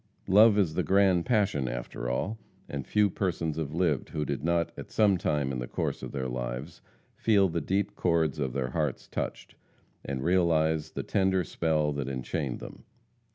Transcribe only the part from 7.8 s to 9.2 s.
chords of their hearts